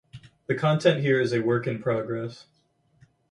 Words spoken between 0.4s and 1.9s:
The content here is a work in